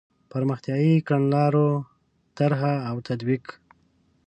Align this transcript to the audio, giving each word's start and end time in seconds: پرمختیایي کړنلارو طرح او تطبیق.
پرمختیایي 0.31 0.93
کړنلارو 1.07 1.69
طرح 2.37 2.61
او 2.89 2.95
تطبیق. 3.07 3.45